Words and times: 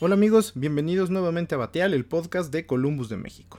Hola 0.00 0.14
amigos, 0.14 0.52
bienvenidos 0.54 1.10
nuevamente 1.10 1.56
a 1.56 1.58
Bateal, 1.58 1.92
el 1.92 2.04
podcast 2.04 2.52
de 2.52 2.66
Columbus 2.66 3.08
de 3.08 3.16
México. 3.16 3.58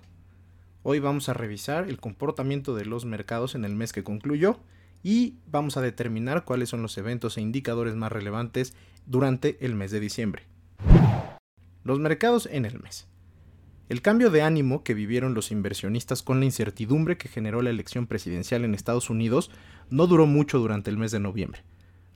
Hoy 0.84 1.00
vamos 1.00 1.28
a 1.28 1.34
revisar 1.34 1.90
el 1.90 2.00
comportamiento 2.00 2.74
de 2.76 2.86
los 2.86 3.04
mercados 3.04 3.56
en 3.56 3.66
el 3.66 3.76
mes 3.76 3.92
que 3.92 4.06
concluyó 4.06 4.58
y 5.04 5.36
vamos 5.52 5.76
a 5.76 5.82
determinar 5.82 6.46
cuáles 6.46 6.70
son 6.70 6.82
los 6.82 6.98
eventos 6.98 7.38
e 7.38 7.42
indicadores 7.42 7.96
más 7.96 8.10
relevantes 8.14 8.74
durante 9.06 9.58
el 9.66 9.76
mes 9.76 9.92
de 9.92 10.00
diciembre. 10.00 10.44
Los 11.84 12.00
mercados 12.00 12.48
en 12.50 12.64
el 12.64 12.80
mes. 12.80 13.10
El 13.90 14.02
cambio 14.02 14.30
de 14.30 14.42
ánimo 14.42 14.82
que 14.86 14.94
vivieron 14.94 15.34
los 15.34 15.52
inversionistas 15.52 16.24
con 16.24 16.40
la 16.40 16.46
incertidumbre 16.46 17.18
que 17.18 17.28
generó 17.28 17.62
la 17.62 17.70
elección 17.70 18.08
presidencial 18.08 18.64
en 18.64 18.76
Estados 18.76 19.10
Unidos 19.10 19.52
no 19.90 20.08
duró 20.08 20.26
mucho 20.26 20.60
durante 20.60 20.90
el 20.90 20.96
mes 20.96 21.12
de 21.12 21.20
noviembre. 21.20 21.64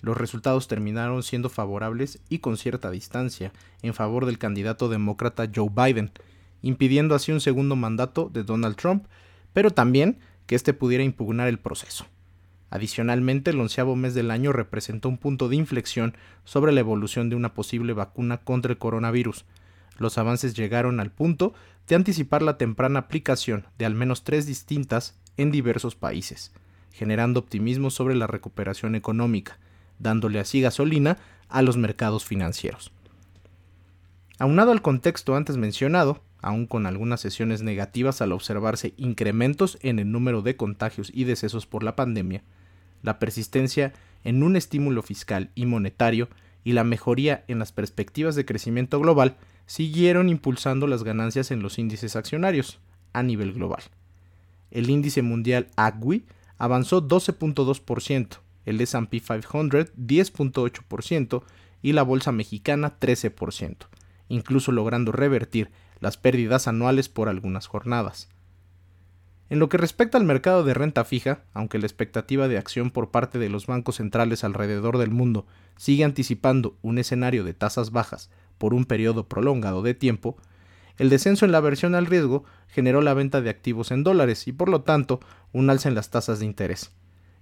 Los 0.04 0.18
resultados 0.18 0.68
terminaron 0.68 1.24
siendo 1.24 1.48
favorables 1.48 2.20
y 2.28 2.40
con 2.40 2.58
cierta 2.58 2.92
distancia 2.92 3.54
en 3.82 3.94
favor 3.94 4.26
del 4.26 4.38
candidato 4.38 4.90
demócrata 4.90 5.50
Joe 5.56 5.70
Biden, 5.74 6.12
impidiendo 6.62 7.16
así 7.16 7.32
un 7.32 7.40
segundo 7.40 7.78
mandato 7.78 8.30
de 8.32 8.44
Donald 8.44 8.76
Trump, 8.76 9.06
pero 9.54 9.72
también 9.72 10.20
que 10.46 10.56
éste 10.56 10.74
pudiera 10.74 11.06
impugnar 11.06 11.48
el 11.48 11.58
proceso. 11.58 12.06
Adicionalmente, 12.70 13.52
el 13.52 13.62
onceavo 13.62 13.96
mes 13.96 14.14
del 14.14 14.30
año 14.30 14.52
representó 14.52 15.08
un 15.08 15.18
punto 15.18 15.48
de 15.48 15.56
inflexión 15.56 16.18
sobre 16.44 16.74
la 16.74 16.82
evolución 16.82 17.30
de 17.30 17.38
una 17.38 17.54
posible 17.54 17.94
vacuna 17.94 18.40
contra 18.40 18.74
el 18.74 18.78
coronavirus. 18.78 19.46
Los 20.00 20.18
avances 20.18 20.54
llegaron 20.54 21.00
al 21.00 21.12
punto 21.12 21.54
de 21.88 21.96
anticipar 21.96 22.42
la 22.42 22.58
temprana 22.58 23.00
aplicación 23.00 23.68
de 23.78 23.86
al 23.86 23.96
menos 23.96 24.26
tres 24.26 24.48
distintas 24.48 25.18
en 25.38 25.50
diversos 25.50 25.96
países, 25.96 26.52
generando 26.92 27.40
optimismo 27.40 27.90
sobre 27.90 28.16
la 28.16 28.28
recuperación 28.28 28.96
económica, 28.96 29.60
dándole 30.04 30.40
así 30.40 30.62
gasolina 30.62 31.18
a 31.50 31.62
los 31.62 31.78
mercados 31.78 32.26
financieros. 32.26 32.92
Aunado 34.38 34.72
al 34.72 34.82
contexto 34.82 35.36
antes 35.36 35.58
mencionado, 35.58 36.22
aun 36.42 36.68
con 36.68 36.86
algunas 36.86 37.22
sesiones 37.22 37.64
negativas 37.64 38.22
al 38.22 38.34
observarse 38.34 38.94
incrementos 38.98 39.78
en 39.82 40.00
el 40.00 40.12
número 40.12 40.42
de 40.42 40.56
contagios 40.58 41.10
y 41.14 41.24
decesos 41.24 41.66
por 41.66 41.84
la 41.84 41.96
pandemia, 41.96 42.44
la 43.02 43.18
persistencia 43.18 43.94
en 44.24 44.44
un 44.44 44.56
estímulo 44.56 45.02
fiscal 45.02 45.52
y 45.56 45.66
monetario 45.66 46.30
y 46.64 46.74
la 46.74 46.84
mejoría 46.84 47.44
en 47.48 47.60
las 47.60 47.72
perspectivas 47.72 48.36
de 48.36 48.46
crecimiento 48.46 49.00
global 49.00 49.38
siguieron 49.66 50.30
impulsando 50.30 50.88
las 50.88 51.04
ganancias 51.04 51.52
en 51.52 51.62
los 51.62 51.80
índices 51.80 52.16
accionarios 52.16 52.80
a 53.14 53.24
nivel 53.24 53.54
global. 53.54 53.84
El 54.72 54.90
índice 54.90 55.22
mundial 55.22 55.68
AGWI 55.76 56.26
avanzó 56.58 57.08
12.2%, 57.08 58.40
el 58.66 58.80
S&P 58.82 59.20
500 59.20 59.94
10.8% 59.96 61.44
y 61.82 61.94
la 61.94 62.04
bolsa 62.04 62.32
mexicana 62.32 63.00
13%, 63.00 63.76
incluso 64.30 64.72
logrando 64.72 65.12
revertir 65.12 65.72
las 66.00 66.18
pérdidas 66.18 66.68
anuales 66.68 67.10
por 67.10 67.30
algunas 67.30 67.68
jornadas. 67.68 68.30
En 69.50 69.60
lo 69.60 69.70
que 69.70 69.78
respecta 69.78 70.18
al 70.18 70.24
mercado 70.24 70.64
de 70.64 70.74
renta 70.74 71.06
fija, 71.06 71.44
aunque 71.54 71.78
la 71.78 71.86
expectativa 71.86 72.48
de 72.48 72.58
acción 72.58 72.90
por 72.90 73.12
parte 73.12 73.38
de 73.38 73.50
los 73.50 73.68
bancos 73.68 73.98
centrales 73.98 74.44
alrededor 74.44 74.98
del 74.98 75.12
mundo 75.12 75.46
sigue 75.78 76.04
anticipando 76.04 76.78
un 76.82 76.98
escenario 76.98 77.44
de 77.44 77.54
tasas 77.54 77.92
bajas 77.92 78.32
por 78.58 78.74
un 78.74 78.86
periodo 78.86 79.28
prolongado 79.28 79.82
de 79.82 79.94
tiempo, 79.94 80.38
el 80.98 81.10
descenso 81.10 81.46
en 81.46 81.52
la 81.52 81.58
aversión 81.60 81.96
al 81.96 82.06
riesgo 82.06 82.46
generó 82.68 83.02
la 83.02 83.14
venta 83.14 83.42
de 83.42 83.50
activos 83.50 83.92
en 83.92 84.04
dólares 84.04 84.48
y 84.48 84.54
por 84.54 84.70
lo 84.70 84.82
tanto 84.82 85.20
un 85.52 85.70
alza 85.70 85.90
en 85.90 85.96
las 85.96 86.10
tasas 86.10 86.40
de 86.40 86.46
interés. 86.46 86.92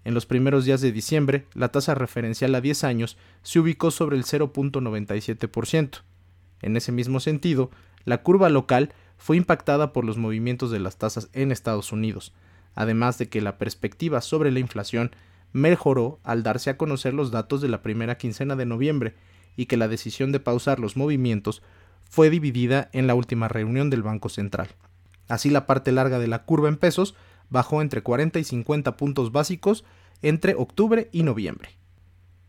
En 0.03 0.13
los 0.13 0.25
primeros 0.25 0.66
días 0.66 0.81
de 0.81 0.91
diciembre, 0.91 1.45
la 1.53 1.69
tasa 1.69 1.94
referencial 1.94 2.55
a 2.55 2.61
10 2.61 2.83
años 2.83 3.17
se 3.44 3.59
ubicó 3.59 3.91
sobre 3.91 4.17
el 4.17 4.23
0.97%. 4.23 6.02
En 6.61 6.77
ese 6.77 6.91
mismo 6.91 7.19
sentido, 7.19 7.69
la 8.05 8.23
curva 8.23 8.49
local 8.49 8.94
fue 9.17 9.38
impactada 9.38 9.94
por 9.94 10.03
los 10.03 10.17
movimientos 10.17 10.72
de 10.72 10.79
las 10.79 10.97
tasas 10.97 11.29
en 11.33 11.52
Estados 11.52 11.91
Unidos, 11.91 12.34
además 12.73 13.17
de 13.19 13.29
que 13.29 13.41
la 13.41 13.57
perspectiva 13.59 14.22
sobre 14.22 14.51
la 14.51 14.59
inflación 14.59 15.12
mejoró 15.53 16.19
al 16.23 16.44
darse 16.44 16.72
a 16.72 16.78
conocer 16.78 17.13
los 17.13 17.29
datos 17.29 17.62
de 17.62 17.68
la 17.68 17.83
primera 17.83 18.18
quincena 18.18 18.56
de 18.56 18.66
noviembre 18.66 19.13
y 19.56 19.66
que 19.66 19.78
la 19.78 19.88
decisión 19.88 20.31
de 20.31 20.39
pausar 20.39 20.79
los 20.79 20.97
movimientos 20.97 21.62
fue 22.09 22.29
dividida 22.29 22.89
en 22.94 23.06
la 23.06 23.16
última 23.16 23.47
reunión 23.47 23.89
del 23.89 24.01
Banco 24.01 24.29
Central. 24.29 24.69
Así 25.28 25.50
la 25.50 25.68
parte 25.68 25.91
larga 25.91 26.19
de 26.19 26.28
la 26.28 26.44
curva 26.44 26.69
en 26.69 26.78
pesos 26.78 27.16
bajó 27.51 27.84
entre 27.84 28.01
40 28.01 28.39
y 28.39 28.44
50 28.44 28.97
puntos 28.97 29.31
básicos 29.31 29.84
entre 30.23 30.56
octubre 30.56 31.09
y 31.12 31.22
noviembre. 31.22 31.69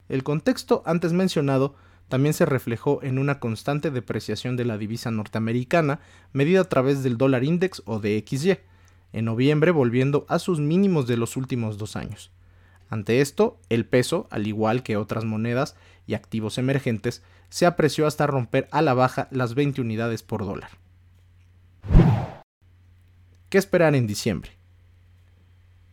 El 0.08 0.22
contexto 0.22 0.82
antes 0.86 1.12
mencionado 1.12 1.74
también 2.08 2.34
se 2.34 2.46
reflejó 2.46 3.02
en 3.02 3.18
una 3.18 3.40
constante 3.40 3.90
depreciación 3.90 4.56
de 4.56 4.64
la 4.64 4.78
divisa 4.78 5.10
norteamericana 5.10 6.00
medida 6.32 6.60
a 6.60 6.68
través 6.68 7.02
del 7.02 7.18
dólar 7.18 7.44
index 7.44 7.82
o 7.84 7.98
DXY, 7.98 8.58
en 9.12 9.24
noviembre 9.24 9.70
volviendo 9.70 10.24
a 10.28 10.38
sus 10.38 10.60
mínimos 10.60 11.06
de 11.06 11.16
los 11.16 11.36
últimos 11.36 11.78
dos 11.78 11.96
años. 11.96 12.30
Ante 12.88 13.22
esto, 13.22 13.58
el 13.70 13.86
peso, 13.86 14.28
al 14.30 14.46
igual 14.46 14.82
que 14.82 14.98
otras 14.98 15.24
monedas 15.24 15.74
y 16.06 16.14
activos 16.14 16.58
emergentes, 16.58 17.22
se 17.48 17.64
apreció 17.64 18.06
hasta 18.06 18.26
romper 18.26 18.69
a 18.70 18.82
la 18.82 18.92
baja 18.92 19.28
las 19.30 19.54
20 19.54 19.80
unidades 19.80 20.22
por 20.22 20.44
dólar. 20.44 20.70
¿Qué 23.48 23.56
esperar 23.58 23.94
en 23.94 24.06
diciembre? 24.06 24.61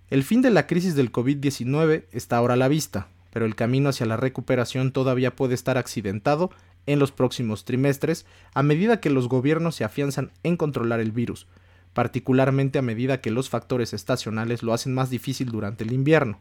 El 0.10 0.24
fin 0.24 0.42
de 0.42 0.50
la 0.50 0.66
crisis 0.66 0.96
del 0.96 1.12
COVID-19 1.12 2.06
está 2.12 2.38
ahora 2.38 2.56
a 2.56 2.58
la 2.58 2.68
vista, 2.68 3.10
pero 3.32 3.46
el 3.46 3.56
camino 3.56 3.90
hacia 3.90 4.08
la 4.08 4.18
recuperación 4.18 4.92
todavía 4.92 5.36
puede 5.36 5.54
estar 5.54 5.78
accidentado 5.78 6.50
en 6.88 6.98
los 6.98 7.12
próximos 7.12 7.64
trimestres 7.64 8.26
a 8.56 8.64
medida 8.64 9.02
que 9.02 9.12
los 9.12 9.30
gobiernos 9.30 9.76
se 9.76 9.84
afianzan 9.84 10.32
en 10.42 10.58
controlar 10.58 11.00
el 11.00 11.12
virus, 11.12 11.46
particularmente 11.94 12.80
a 12.80 12.82
medida 12.82 13.22
que 13.22 13.30
los 13.30 13.52
factores 13.52 13.94
estacionales 13.94 14.64
lo 14.64 14.74
hacen 14.74 14.96
más 14.96 15.12
difícil 15.12 15.52
durante 15.52 15.84
el 15.84 15.94
invierno. 15.94 16.40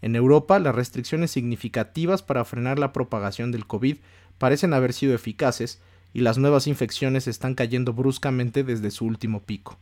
En 0.00 0.16
Europa, 0.16 0.58
las 0.58 0.74
restricciones 0.74 1.30
significativas 1.30 2.22
para 2.22 2.46
frenar 2.46 2.78
la 2.78 2.94
propagación 2.94 3.52
del 3.52 3.66
COVID 3.66 3.98
parecen 4.38 4.72
haber 4.72 4.94
sido 4.94 5.14
eficaces 5.14 5.82
y 6.14 6.20
las 6.20 6.38
nuevas 6.38 6.66
infecciones 6.66 7.28
están 7.28 7.54
cayendo 7.54 7.92
bruscamente 7.92 8.64
desde 8.64 8.90
su 8.90 9.04
último 9.04 9.42
pico. 9.42 9.78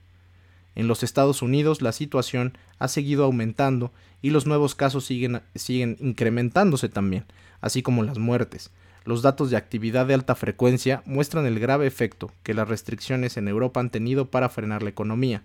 En 0.74 0.88
los 0.88 1.02
Estados 1.02 1.42
Unidos 1.42 1.82
la 1.82 1.92
situación 1.92 2.56
ha 2.78 2.88
seguido 2.88 3.24
aumentando 3.24 3.92
y 4.22 4.30
los 4.30 4.46
nuevos 4.46 4.74
casos 4.74 5.04
siguen, 5.04 5.42
siguen 5.54 5.96
incrementándose 6.00 6.88
también, 6.88 7.24
así 7.60 7.82
como 7.82 8.02
las 8.02 8.18
muertes. 8.18 8.70
Los 9.04 9.22
datos 9.22 9.50
de 9.50 9.56
actividad 9.56 10.06
de 10.06 10.14
alta 10.14 10.34
frecuencia 10.34 11.02
muestran 11.06 11.46
el 11.46 11.58
grave 11.58 11.86
efecto 11.86 12.30
que 12.42 12.54
las 12.54 12.68
restricciones 12.68 13.36
en 13.36 13.48
Europa 13.48 13.80
han 13.80 13.90
tenido 13.90 14.30
para 14.30 14.48
frenar 14.48 14.82
la 14.82 14.90
economía. 14.90 15.44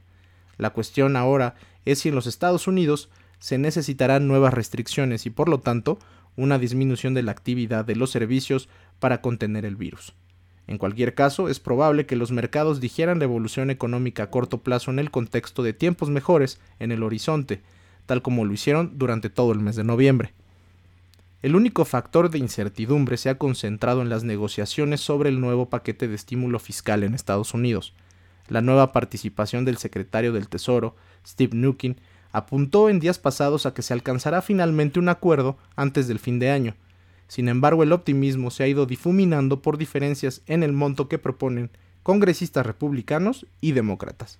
La 0.57 0.71
cuestión 0.71 1.15
ahora 1.15 1.55
es 1.85 1.99
si 1.99 2.09
en 2.09 2.15
los 2.15 2.27
Estados 2.27 2.67
Unidos 2.67 3.09
se 3.39 3.57
necesitarán 3.57 4.27
nuevas 4.27 4.53
restricciones 4.53 5.25
y 5.25 5.29
por 5.29 5.49
lo 5.49 5.59
tanto 5.59 5.99
una 6.35 6.59
disminución 6.59 7.13
de 7.13 7.23
la 7.23 7.31
actividad 7.31 7.85
de 7.85 7.95
los 7.95 8.11
servicios 8.11 8.69
para 8.99 9.21
contener 9.21 9.65
el 9.65 9.75
virus. 9.75 10.13
En 10.73 10.79
cualquier 10.79 11.13
caso, 11.13 11.49
es 11.49 11.59
probable 11.59 12.07
que 12.07 12.15
los 12.15 12.31
mercados 12.31 12.79
digieran 12.79 13.19
la 13.19 13.25
evolución 13.25 13.69
económica 13.69 14.23
a 14.23 14.31
corto 14.31 14.63
plazo 14.63 14.89
en 14.89 14.97
el 14.97 15.11
contexto 15.11 15.61
de 15.61 15.71
tiempos 15.71 16.09
mejores 16.09 16.59
en 16.79 16.91
el 16.91 17.03
horizonte, 17.03 17.61
tal 18.07 18.23
como 18.23 18.43
lo 18.43 18.51
hicieron 18.51 18.97
durante 18.97 19.29
todo 19.29 19.51
el 19.51 19.59
mes 19.59 19.75
de 19.75 19.83
noviembre. 19.83 20.33
El 21.43 21.55
único 21.55 21.85
factor 21.85 22.31
de 22.31 22.39
incertidumbre 22.39 23.17
se 23.17 23.29
ha 23.29 23.37
concentrado 23.37 24.01
en 24.01 24.09
las 24.09 24.23
negociaciones 24.23 24.99
sobre 24.99 25.29
el 25.29 25.39
nuevo 25.39 25.69
paquete 25.69 26.07
de 26.07 26.15
estímulo 26.15 26.57
fiscal 26.57 27.03
en 27.03 27.13
Estados 27.13 27.53
Unidos. 27.53 27.93
La 28.47 28.61
nueva 28.61 28.91
participación 28.93 29.65
del 29.65 29.77
secretario 29.77 30.33
del 30.33 30.49
Tesoro, 30.49 30.95
Steve 31.23 31.55
Nukin, 31.55 31.97
apuntó 32.31 32.89
en 32.89 32.99
días 32.99 33.19
pasados 33.19 33.67
a 33.67 33.75
que 33.75 33.83
se 33.83 33.93
alcanzará 33.93 34.41
finalmente 34.41 34.97
un 34.97 35.09
acuerdo 35.09 35.55
antes 35.75 36.07
del 36.07 36.17
fin 36.17 36.39
de 36.39 36.49
año, 36.49 36.73
sin 37.27 37.49
embargo, 37.49 37.83
el 37.83 37.91
optimismo 37.91 38.51
se 38.51 38.63
ha 38.63 38.67
ido 38.67 38.85
difuminando 38.85 39.61
por 39.61 39.77
diferencias 39.77 40.41
en 40.45 40.63
el 40.63 40.73
monto 40.73 41.07
que 41.07 41.17
proponen 41.17 41.71
congresistas 42.03 42.65
republicanos 42.65 43.45
y 43.61 43.71
demócratas. 43.71 44.39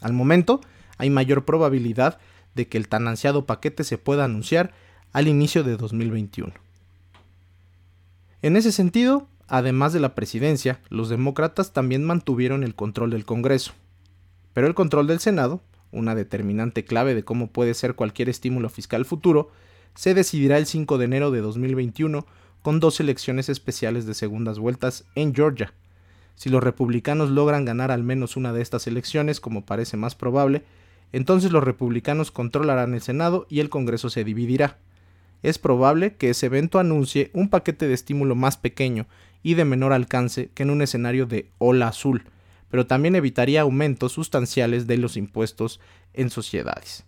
Al 0.00 0.12
momento, 0.12 0.60
hay 0.98 1.10
mayor 1.10 1.44
probabilidad 1.44 2.18
de 2.54 2.68
que 2.68 2.78
el 2.78 2.88
tan 2.88 3.08
ansiado 3.08 3.46
paquete 3.46 3.84
se 3.84 3.98
pueda 3.98 4.24
anunciar 4.24 4.72
al 5.12 5.28
inicio 5.28 5.64
de 5.64 5.76
2021. 5.76 6.52
En 8.42 8.56
ese 8.56 8.72
sentido, 8.72 9.26
además 9.46 9.92
de 9.92 10.00
la 10.00 10.14
presidencia, 10.14 10.80
los 10.90 11.08
demócratas 11.08 11.72
también 11.72 12.04
mantuvieron 12.04 12.64
el 12.64 12.74
control 12.74 13.10
del 13.10 13.24
Congreso. 13.24 13.72
Pero 14.52 14.66
el 14.66 14.74
control 14.74 15.06
del 15.06 15.20
Senado, 15.20 15.60
una 15.90 16.14
determinante 16.14 16.84
clave 16.84 17.14
de 17.14 17.24
cómo 17.24 17.48
puede 17.48 17.74
ser 17.74 17.94
cualquier 17.94 18.28
estímulo 18.28 18.68
fiscal 18.68 19.04
futuro, 19.04 19.50
se 19.98 20.14
decidirá 20.14 20.58
el 20.58 20.66
5 20.66 20.96
de 20.96 21.06
enero 21.06 21.32
de 21.32 21.40
2021 21.40 22.24
con 22.62 22.78
dos 22.78 23.00
elecciones 23.00 23.48
especiales 23.48 24.06
de 24.06 24.14
segundas 24.14 24.60
vueltas 24.60 25.04
en 25.16 25.34
Georgia. 25.34 25.74
Si 26.36 26.50
los 26.50 26.62
republicanos 26.62 27.30
logran 27.30 27.64
ganar 27.64 27.90
al 27.90 28.04
menos 28.04 28.36
una 28.36 28.52
de 28.52 28.62
estas 28.62 28.86
elecciones, 28.86 29.40
como 29.40 29.66
parece 29.66 29.96
más 29.96 30.14
probable, 30.14 30.62
entonces 31.10 31.50
los 31.50 31.64
republicanos 31.64 32.30
controlarán 32.30 32.94
el 32.94 33.00
Senado 33.00 33.48
y 33.50 33.58
el 33.58 33.70
Congreso 33.70 34.08
se 34.08 34.22
dividirá. 34.22 34.78
es 35.42 35.58
probable 35.58 36.14
que 36.14 36.30
ese 36.30 36.46
evento 36.46 36.78
anuncie 36.78 37.32
un 37.34 37.48
paquete 37.48 37.88
de 37.88 37.94
estímulo 37.94 38.36
más 38.36 38.56
pequeño 38.56 39.08
y 39.42 39.54
de 39.54 39.64
menor 39.64 39.92
alcance 39.92 40.50
que 40.54 40.62
en 40.62 40.70
un 40.70 40.80
escenario 40.80 41.26
de 41.26 41.50
ola 41.58 41.88
azul, 41.88 42.22
pero 42.70 42.86
también 42.86 43.16
evitaría 43.16 43.62
aumentos 43.62 44.12
sustanciales 44.12 44.86
de 44.86 44.96
los 44.96 45.16
impuestos 45.16 45.80
en 46.14 46.30
sociedades. 46.30 47.07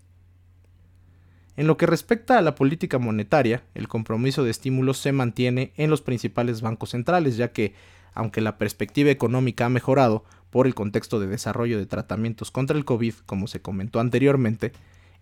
En 1.57 1.67
lo 1.67 1.77
que 1.77 1.87
respecta 1.87 2.39
a 2.39 2.43
la 2.43 2.55
política 2.55 2.99
monetaria, 2.99 3.63
el 3.75 3.89
compromiso 3.89 4.45
de 4.45 4.51
estímulos 4.51 4.99
se 4.99 5.13
mantiene 5.13 5.73
en 5.77 5.91
los 5.91 6.01
principales 6.01 6.61
bancos 6.61 6.91
centrales, 6.91 7.37
ya 7.37 7.53
que, 7.53 7.75
aunque 8.15 8.41
la 8.41 8.57
perspectiva 8.57 9.11
económica 9.11 9.67
ha 9.67 9.71
mejorado 9.71 10.25
por 10.51 10.67
el 10.67 10.75
contexto 10.75 11.21
de 11.21 11.27
desarrollo 11.27 11.79
de 11.79 11.87
tratamientos 11.87 12.51
contra 12.51 12.77
el 12.77 12.85
COVID, 12.85 13.15
como 13.27 13.47
se 13.47 13.61
comentó 13.61 14.01
anteriormente, 14.01 14.73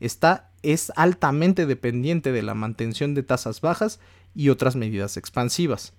está, 0.00 0.50
es 0.62 0.92
altamente 0.96 1.66
dependiente 1.66 2.32
de 2.32 2.42
la 2.42 2.54
mantención 2.54 3.14
de 3.14 3.22
tasas 3.22 3.60
bajas 3.60 4.00
y 4.34 4.48
otras 4.48 4.76
medidas 4.76 5.16
expansivas. 5.16 5.92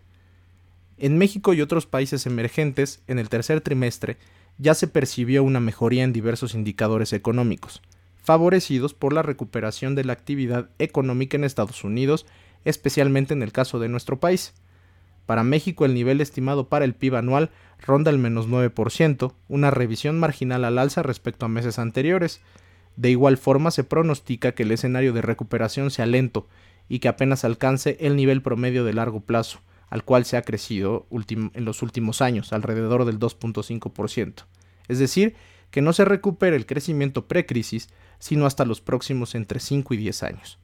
En 0.98 1.18
México 1.18 1.54
y 1.54 1.62
otros 1.62 1.86
países 1.86 2.26
emergentes, 2.26 3.02
en 3.08 3.20
el 3.20 3.30
tercer 3.30 3.62
trimestre, 3.62 4.18
ya 4.58 4.74
se 4.74 4.88
percibió 4.88 5.44
una 5.44 5.60
mejoría 5.60 6.04
en 6.04 6.14
diversos 6.14 6.54
indicadores 6.54 7.14
económicos, 7.14 7.82
favorecidos 8.22 8.94
por 8.94 9.14
la 9.14 9.22
recuperación 9.22 9.96
de 9.96 10.04
la 10.04 10.14
actividad 10.14 10.70
económica 10.80 11.38
en 11.38 11.44
Estados 11.44 11.84
Unidos, 11.84 12.26
especialmente 12.66 13.34
en 13.34 13.44
el 13.44 13.52
caso 13.52 13.80
de 13.80 13.90
nuestro 13.90 14.20
país. 14.20 14.54
Para 15.26 15.44
México 15.44 15.86
el 15.86 15.94
nivel 15.94 16.22
estimado 16.22 16.70
para 16.70 16.86
el 16.86 16.96
PIB 16.96 17.16
anual 17.16 17.52
ronda 17.86 18.10
el 18.10 18.18
menos 18.18 18.48
9%, 18.48 19.34
una 19.48 19.72
revisión 19.72 20.20
marginal 20.20 20.66
al 20.66 20.80
alza 20.80 21.04
respecto 21.04 21.46
a 21.46 21.50
meses 21.50 21.78
anteriores. 21.78 22.42
De 22.96 23.12
igual 23.12 23.38
forma 23.38 23.72
se 23.72 23.84
pronostica 23.84 24.54
que 24.54 24.64
el 24.64 24.72
escenario 24.72 25.14
de 25.14 25.22
recuperación 25.22 25.92
sea 25.92 26.06
lento 26.06 26.48
y 26.90 26.98
que 26.98 27.08
apenas 27.08 27.46
alcance 27.46 27.98
el 28.00 28.16
nivel 28.16 28.42
promedio 28.42 28.84
de 28.84 28.94
largo 28.94 29.22
plazo, 29.22 29.60
al 29.90 30.04
cual 30.04 30.26
se 30.26 30.36
ha 30.36 30.42
crecido 30.42 31.08
en 31.12 31.66
los 31.66 31.82
últimos 31.84 32.22
años, 32.22 32.52
alrededor 32.52 33.06
del 33.06 33.20
2.5%. 33.20 34.46
Es 34.88 34.98
decir, 34.98 35.36
que 35.72 35.82
no 35.82 35.94
se 35.94 36.06
recupere 36.06 36.56
el 36.56 36.66
crecimiento 36.66 37.28
precrisis, 37.28 37.90
sino 38.20 38.46
hasta 38.46 38.66
los 38.66 38.82
próximos 38.82 39.34
entre 39.36 39.60
5 39.60 39.94
y 39.94 39.98
10 39.98 40.24
años. 40.24 40.60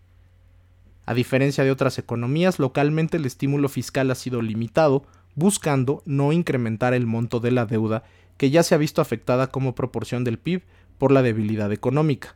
A 1.06 1.14
diferencia 1.14 1.64
de 1.64 1.72
otras 1.72 1.98
economías, 1.98 2.60
localmente 2.60 3.18
el 3.18 3.26
estímulo 3.26 3.70
fiscal 3.70 4.10
ha 4.12 4.16
sido 4.16 4.42
limitado, 4.42 5.04
buscando 5.36 6.02
no 6.06 6.32
incrementar 6.32 6.94
el 6.94 7.06
monto 7.06 7.40
de 7.40 7.52
la 7.52 7.66
deuda 7.66 8.04
que 8.38 8.50
ya 8.50 8.64
se 8.64 8.76
ha 8.76 8.78
visto 8.78 9.02
afectada 9.02 9.48
como 9.48 9.76
proporción 9.76 10.24
del 10.24 10.40
PIB 10.40 10.64
por 10.98 11.12
la 11.12 11.22
debilidad 11.22 11.72
económica. 11.72 12.36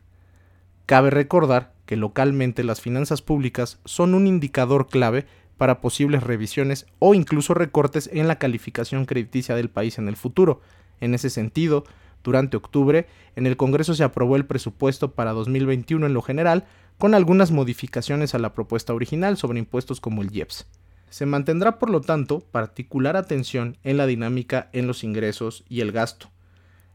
Cabe 0.86 1.10
recordar 1.10 1.74
que 1.86 1.98
localmente 1.98 2.64
las 2.64 2.82
finanzas 2.82 3.22
públicas 3.22 3.80
son 3.86 4.14
un 4.14 4.28
indicador 4.28 4.88
clave 4.88 5.26
para 5.58 5.82
posibles 5.82 6.24
revisiones 6.24 6.86
o 7.00 7.14
incluso 7.14 7.54
recortes 7.54 8.10
en 8.14 8.28
la 8.28 8.38
calificación 8.38 9.06
crediticia 9.06 9.56
del 9.56 9.70
país 9.70 9.98
en 9.98 10.08
el 10.08 10.16
futuro. 10.16 10.62
En 11.02 11.14
ese 11.14 11.30
sentido, 11.30 11.84
durante 12.24 12.58
octubre, 12.58 13.08
en 13.36 13.48
el 13.48 13.58
Congreso 13.58 13.94
se 13.94 14.04
aprobó 14.04 14.36
el 14.36 14.46
presupuesto 14.46 15.12
para 15.12 15.32
2021 15.32 16.06
en 16.06 16.14
lo 16.14 16.22
general, 16.22 16.66
con 16.98 17.14
algunas 17.14 17.52
modificaciones 17.52 18.36
a 18.36 18.40
la 18.40 18.54
propuesta 18.54 18.94
original 18.94 19.38
sobre 19.38 19.60
impuestos 19.60 20.02
como 20.02 20.22
el 20.22 20.36
IEPS. 20.36 20.68
Se 21.10 21.26
mantendrá, 21.26 21.80
por 21.80 21.90
lo 21.90 22.02
tanto, 22.02 22.40
particular 22.40 23.16
atención 23.16 23.78
en 23.84 23.98
la 23.98 24.06
dinámica 24.06 24.70
en 24.74 24.86
los 24.86 25.04
ingresos 25.04 25.64
y 25.68 25.82
el 25.82 25.92
gasto, 25.92 26.30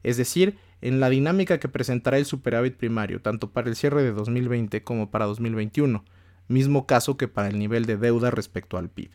es 0.03 0.17
decir, 0.17 0.59
en 0.83 1.01
la 1.01 1.09
dinámica 1.09 1.59
que 1.59 1.69
presentará 1.69 2.19
el 2.19 2.27
superávit 2.27 2.77
primario, 2.77 3.23
tanto 3.23 3.51
para 3.51 3.71
el 3.71 3.77
cierre 3.77 4.03
de 4.03 4.13
2020 4.13 4.85
como 4.85 5.11
para 5.11 5.25
2021, 5.25 6.05
mismo 6.49 6.87
caso 6.87 7.17
que 7.17 7.27
para 7.27 7.49
el 7.49 7.59
nivel 7.59 7.87
de 7.87 7.97
deuda 7.97 8.31
respecto 8.31 8.77
al 8.77 8.91
PIB. 8.91 9.11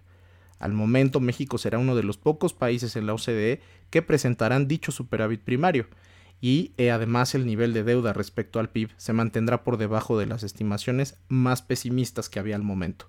Al 0.60 0.74
momento, 0.74 1.20
México 1.20 1.58
será 1.58 1.80
uno 1.80 1.96
de 1.96 2.04
los 2.04 2.18
pocos 2.18 2.54
países 2.54 2.96
en 2.96 3.08
la 3.08 3.14
OCDE 3.14 3.62
que 3.90 4.02
presentarán 4.02 4.68
dicho 4.68 4.92
superávit 4.92 5.42
primario, 5.42 5.88
y 6.42 6.74
eh, 6.78 6.92
además 6.92 7.34
el 7.36 7.46
nivel 7.46 7.74
de 7.74 7.84
deuda 7.84 8.14
respecto 8.14 8.60
al 8.60 8.70
PIB 8.70 8.92
se 8.98 9.14
mantendrá 9.14 9.64
por 9.64 9.78
debajo 9.78 10.18
de 10.20 10.26
las 10.26 10.44
estimaciones 10.44 11.18
más 11.28 11.62
pesimistas 11.62 12.30
que 12.30 12.40
había 12.40 12.56
al 12.56 12.64
momento. 12.64 13.08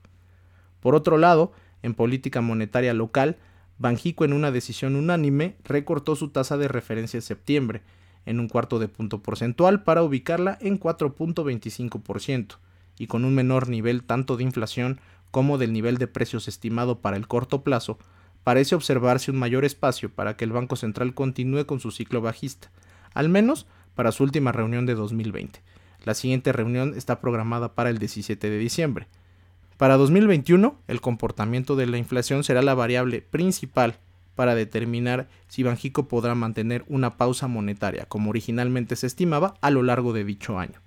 Por 0.80 0.94
otro 0.94 1.18
lado, 1.18 1.52
en 1.82 1.94
política 1.94 2.40
monetaria 2.40 2.94
local, 2.94 3.36
Banjico 3.78 4.26
en 4.26 4.34
una 4.34 4.50
decisión 4.50 4.94
unánime 4.94 5.56
recortó 5.64 6.14
su 6.14 6.28
tasa 6.28 6.58
de 6.58 6.68
referencia 6.68 7.16
en 7.16 7.22
septiembre 7.22 7.82
en 8.26 8.38
un 8.38 8.48
cuarto 8.48 8.78
de 8.78 8.88
punto 8.88 9.22
porcentual 9.22 9.84
para 9.84 10.02
ubicarla 10.02 10.58
en 10.60 10.78
4.25% 10.78 12.56
y 12.98 13.06
con 13.06 13.24
un 13.24 13.34
menor 13.34 13.70
nivel 13.70 14.02
tanto 14.02 14.36
de 14.36 14.44
inflación 14.44 15.00
como 15.30 15.58
del 15.58 15.72
nivel 15.72 15.98
de 15.98 16.06
precios 16.06 16.48
estimado 16.48 17.00
para 17.00 17.16
el 17.16 17.28
corto 17.28 17.62
plazo, 17.62 17.98
parece 18.44 18.74
observarse 18.74 19.30
un 19.30 19.38
mayor 19.38 19.64
espacio 19.64 20.10
para 20.10 20.36
que 20.36 20.44
el 20.44 20.52
Banco 20.52 20.76
Central 20.76 21.14
continúe 21.14 21.66
con 21.66 21.80
su 21.80 21.90
ciclo 21.90 22.20
bajista, 22.20 22.70
al 23.14 23.28
menos 23.28 23.66
para 23.94 24.12
su 24.12 24.22
última 24.22 24.52
reunión 24.52 24.86
de 24.86 24.94
2020. 24.94 25.60
La 26.04 26.14
siguiente 26.14 26.52
reunión 26.52 26.94
está 26.96 27.20
programada 27.20 27.74
para 27.74 27.90
el 27.90 27.98
17 27.98 28.48
de 28.48 28.58
diciembre. 28.58 29.06
Para 29.76 29.96
2021, 29.96 30.78
el 30.88 31.00
comportamiento 31.00 31.76
de 31.76 31.86
la 31.86 31.98
inflación 31.98 32.44
será 32.44 32.62
la 32.62 32.74
variable 32.74 33.22
principal 33.22 33.96
para 34.34 34.54
determinar 34.54 35.28
si 35.48 35.62
Banjico 35.62 36.08
podrá 36.08 36.34
mantener 36.34 36.84
una 36.88 37.16
pausa 37.16 37.46
monetaria, 37.46 38.06
como 38.06 38.30
originalmente 38.30 38.96
se 38.96 39.06
estimaba, 39.06 39.54
a 39.60 39.70
lo 39.70 39.82
largo 39.82 40.12
de 40.12 40.24
dicho 40.24 40.58
año. 40.58 40.80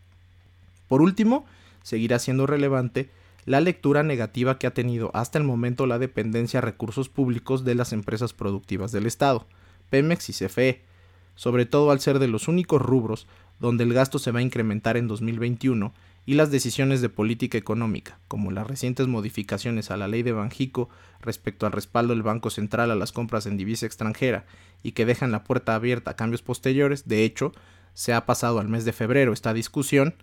Por 0.87 1.01
último, 1.01 1.45
seguirá 1.83 2.17
siendo 2.17 2.47
relevante 2.47 3.09
la 3.45 3.61
lectura 3.61 4.03
negativa 4.03 4.57
que 4.57 4.67
ha 4.67 4.73
tenido 4.73 5.11
hasta 5.13 5.37
el 5.37 5.43
momento 5.43 5.85
la 5.85 5.99
dependencia 5.99 6.59
a 6.59 6.61
recursos 6.61 7.09
públicos 7.09 7.63
de 7.63 7.75
las 7.75 7.93
empresas 7.93 8.33
productivas 8.33 8.91
del 8.91 9.05
Estado, 9.05 9.47
Pemex 9.89 10.29
y 10.29 10.33
CFE, 10.33 10.81
sobre 11.35 11.65
todo 11.65 11.91
al 11.91 11.99
ser 11.99 12.19
de 12.19 12.27
los 12.27 12.47
únicos 12.47 12.81
rubros 12.81 13.27
donde 13.59 13.83
el 13.83 13.93
gasto 13.93 14.19
se 14.19 14.31
va 14.31 14.39
a 14.39 14.43
incrementar 14.43 14.97
en 14.97 15.07
2021 15.07 15.93
y 16.25 16.35
las 16.35 16.51
decisiones 16.51 17.01
de 17.01 17.09
política 17.09 17.57
económica, 17.57 18.19
como 18.27 18.51
las 18.51 18.67
recientes 18.67 19.07
modificaciones 19.07 19.91
a 19.91 19.97
la 19.97 20.07
ley 20.07 20.23
de 20.23 20.31
Banjico 20.31 20.89
respecto 21.19 21.65
al 21.65 21.71
respaldo 21.73 22.13
del 22.13 22.23
Banco 22.23 22.49
Central 22.49 22.91
a 22.91 22.95
las 22.95 23.11
compras 23.11 23.45
en 23.45 23.57
divisa 23.57 23.85
extranjera 23.85 24.45
y 24.83 24.93
que 24.93 25.05
dejan 25.05 25.31
la 25.31 25.43
puerta 25.43 25.75
abierta 25.75 26.11
a 26.11 26.15
cambios 26.15 26.41
posteriores, 26.41 27.07
de 27.07 27.23
hecho, 27.23 27.51
se 27.93 28.13
ha 28.13 28.25
pasado 28.25 28.59
al 28.59 28.69
mes 28.69 28.85
de 28.85 28.93
febrero 28.93 29.33
esta 29.33 29.53
discusión, 29.53 30.15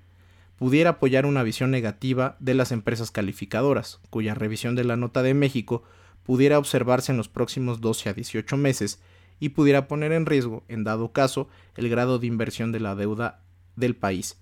pudiera 0.61 0.91
apoyar 0.91 1.25
una 1.25 1.43
visión 1.43 1.71
negativa 1.71 2.37
de 2.39 2.53
las 2.53 2.71
empresas 2.71 3.11
calificadoras, 3.11 3.99
cuya 4.11 4.35
revisión 4.35 4.75
de 4.75 4.85
la 4.85 4.95
nota 4.95 5.23
de 5.23 5.33
México 5.33 5.85
pudiera 6.23 6.59
observarse 6.59 7.13
en 7.13 7.17
los 7.17 7.31
próximos 7.31 7.81
12 7.81 8.11
a 8.11 8.13
18 8.13 8.59
meses 8.59 9.01
y 9.39 9.49
pudiera 9.49 9.89
poner 9.89 10.13
en 10.13 10.27
riesgo, 10.27 10.63
en 10.69 10.85
dado 10.85 11.13
caso, 11.13 11.49
el 11.77 11.89
grado 11.89 12.19
de 12.19 12.27
inversión 12.27 12.73
de 12.73 12.81
la 12.81 12.95
deuda 12.95 13.41
del 13.75 13.97
país. 13.97 14.39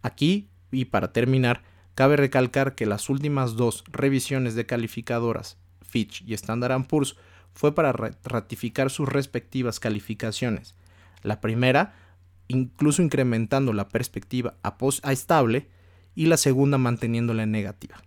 Aquí, 0.00 0.48
y 0.72 0.86
para 0.86 1.12
terminar, 1.12 1.64
cabe 1.94 2.16
recalcar 2.16 2.74
que 2.74 2.86
las 2.86 3.10
últimas 3.10 3.56
dos 3.56 3.84
revisiones 3.92 4.54
de 4.54 4.64
calificadoras, 4.64 5.58
Fitch 5.82 6.22
y 6.26 6.32
Standard 6.32 6.86
Poor's, 6.86 7.14
fue 7.52 7.74
para 7.74 7.92
ratificar 7.92 8.88
sus 8.88 9.06
respectivas 9.06 9.80
calificaciones. 9.80 10.74
La 11.22 11.42
primera 11.42 11.94
incluso 12.48 13.02
incrementando 13.02 13.72
la 13.72 13.88
perspectiva 13.88 14.54
a, 14.62 14.76
a 15.02 15.12
estable 15.12 15.68
y 16.14 16.26
la 16.26 16.36
segunda 16.36 16.78
manteniéndola 16.78 17.42
en 17.42 17.52
negativa. 17.52 18.02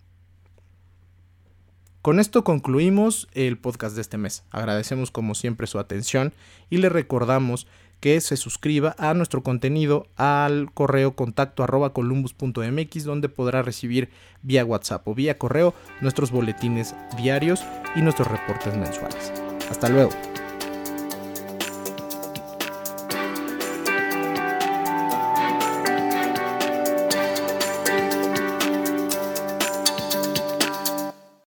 Con 2.02 2.18
esto 2.18 2.44
concluimos 2.44 3.28
el 3.34 3.58
podcast 3.58 3.94
de 3.94 4.00
este 4.00 4.16
mes. 4.16 4.44
Agradecemos 4.50 5.10
como 5.10 5.34
siempre 5.34 5.66
su 5.66 5.78
atención 5.78 6.32
y 6.70 6.78
le 6.78 6.88
recordamos 6.88 7.66
que 8.00 8.20
se 8.22 8.38
suscriba 8.38 8.96
a 8.98 9.12
nuestro 9.12 9.42
contenido 9.42 10.06
al 10.16 10.72
correo 10.72 11.14
contacto 11.14 11.62
arroba 11.62 11.92
columbus.mx 11.92 13.04
donde 13.04 13.28
podrá 13.28 13.62
recibir 13.62 14.08
vía 14.42 14.64
WhatsApp 14.64 15.06
o 15.06 15.14
vía 15.14 15.36
correo 15.36 15.74
nuestros 16.00 16.30
boletines 16.30 16.94
diarios 17.18 17.62
y 17.94 18.00
nuestros 18.00 18.28
reportes 18.28 18.74
mensuales. 18.74 19.30
Hasta 19.70 19.90
luego. 19.90 20.29